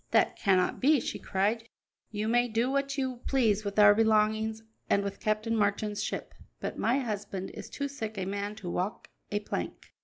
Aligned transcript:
"That 0.09 0.35
cannot 0.35 0.79
be," 0.79 0.99
she 0.99 1.19
cried; 1.19 1.69
"you 2.09 2.27
may 2.27 2.47
do 2.47 2.71
what 2.71 2.97
you 2.97 3.17
please 3.27 3.63
with 3.63 3.77
our 3.77 3.93
belongings 3.93 4.63
and 4.89 5.03
with 5.03 5.19
Captain 5.19 5.55
Marchand's 5.55 6.03
ship, 6.03 6.33
but 6.59 6.75
my 6.75 6.97
husband 6.97 7.51
is 7.51 7.69
too 7.69 7.87
sick 7.87 8.17
a 8.17 8.25
man 8.25 8.55
to 8.55 8.67
walk 8.71 9.09
a 9.31 9.41
plank. 9.41 9.93